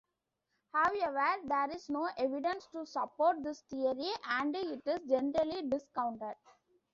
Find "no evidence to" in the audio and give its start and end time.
1.87-2.87